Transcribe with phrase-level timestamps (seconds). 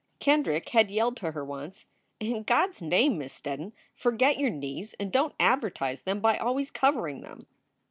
[0.19, 1.85] Kendrick had yelled to her once,
[2.19, 6.39] "In God s name, Miss Steddon, forget your knees and don t advertise them by
[6.39, 7.45] always covering them."